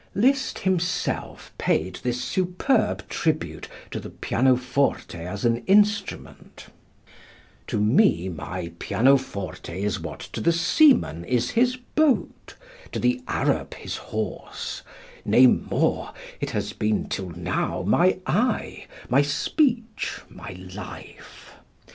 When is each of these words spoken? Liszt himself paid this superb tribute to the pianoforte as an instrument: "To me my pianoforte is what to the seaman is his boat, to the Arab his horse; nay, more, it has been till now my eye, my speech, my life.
Liszt 0.15 0.57
himself 0.57 1.53
paid 1.59 1.97
this 1.97 2.23
superb 2.23 3.07
tribute 3.07 3.67
to 3.91 3.99
the 3.99 4.09
pianoforte 4.09 5.13
as 5.15 5.45
an 5.45 5.57
instrument: 5.67 6.65
"To 7.67 7.79
me 7.79 8.27
my 8.27 8.71
pianoforte 8.79 9.69
is 9.83 9.99
what 9.99 10.19
to 10.33 10.41
the 10.41 10.51
seaman 10.51 11.23
is 11.23 11.51
his 11.51 11.75
boat, 11.75 12.55
to 12.91 12.97
the 12.97 13.21
Arab 13.27 13.75
his 13.75 13.97
horse; 13.97 14.81
nay, 15.23 15.45
more, 15.45 16.15
it 16.39 16.49
has 16.49 16.73
been 16.73 17.07
till 17.07 17.29
now 17.29 17.83
my 17.85 18.17
eye, 18.25 18.87
my 19.07 19.21
speech, 19.21 20.19
my 20.31 20.53
life. 20.73 21.51